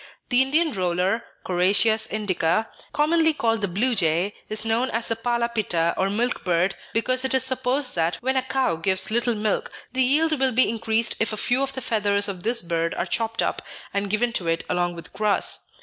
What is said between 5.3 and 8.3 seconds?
pitta or milk bird, because it is supposed that,